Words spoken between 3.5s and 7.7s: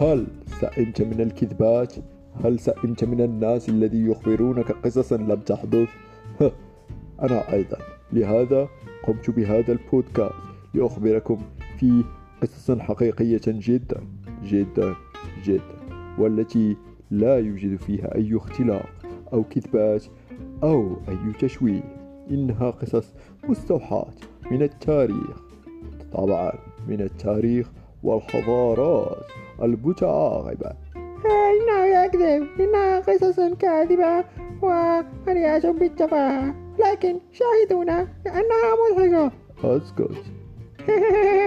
الذي يخبرونك قصصا لم تحدث؟ أنا